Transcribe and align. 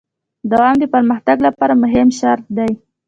دوام 0.51 0.75
د 0.79 0.83
پرمختګ 0.93 1.37
لپاره 1.47 1.73
مهم 1.83 2.07
شرط 2.19 2.45
دی. 2.57 2.71